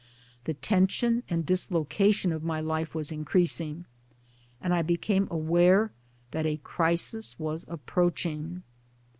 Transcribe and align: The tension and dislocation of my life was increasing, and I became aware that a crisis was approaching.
The 0.45 0.55
tension 0.55 1.21
and 1.29 1.45
dislocation 1.45 2.31
of 2.31 2.41
my 2.41 2.59
life 2.59 2.95
was 2.95 3.11
increasing, 3.11 3.85
and 4.59 4.73
I 4.73 4.81
became 4.81 5.27
aware 5.29 5.91
that 6.31 6.47
a 6.47 6.57
crisis 6.63 7.37
was 7.37 7.67
approaching. 7.69 8.63